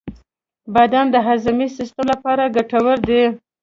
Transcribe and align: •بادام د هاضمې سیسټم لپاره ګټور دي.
•بادام 0.73 1.07
د 1.11 1.15
هاضمې 1.27 1.67
سیسټم 1.77 2.05
لپاره 2.13 2.51
ګټور 2.55 2.97
دي. 3.09 3.23